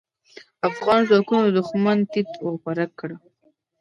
[0.69, 3.09] افغان ځواکونو دوښمن تيت و پرک کړ.